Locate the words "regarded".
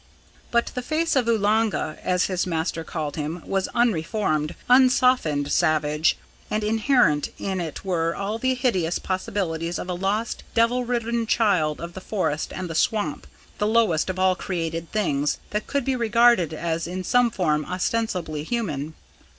15.95-16.51